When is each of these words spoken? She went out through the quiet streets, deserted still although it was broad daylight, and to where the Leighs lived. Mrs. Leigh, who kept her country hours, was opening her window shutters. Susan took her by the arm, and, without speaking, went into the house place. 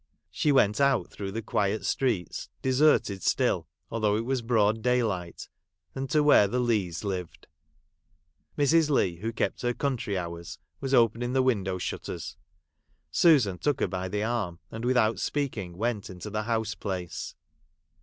She 0.31 0.51
went 0.51 0.81
out 0.81 1.11
through 1.11 1.31
the 1.31 1.43
quiet 1.43 1.85
streets, 1.85 2.49
deserted 2.63 3.21
still 3.21 3.67
although 3.91 4.15
it 4.17 4.25
was 4.25 4.41
broad 4.41 4.81
daylight, 4.81 5.47
and 5.93 6.09
to 6.09 6.23
where 6.23 6.47
the 6.47 6.59
Leighs 6.59 7.03
lived. 7.03 7.45
Mrs. 8.57 8.89
Leigh, 8.89 9.17
who 9.17 9.31
kept 9.31 9.61
her 9.61 9.75
country 9.75 10.17
hours, 10.17 10.57
was 10.79 10.95
opening 10.95 11.35
her 11.35 11.41
window 11.43 11.77
shutters. 11.77 12.35
Susan 13.11 13.59
took 13.59 13.79
her 13.79 13.87
by 13.87 14.07
the 14.07 14.23
arm, 14.23 14.57
and, 14.71 14.85
without 14.85 15.19
speaking, 15.19 15.77
went 15.77 16.09
into 16.09 16.31
the 16.31 16.43
house 16.49 16.73
place. 16.73 17.35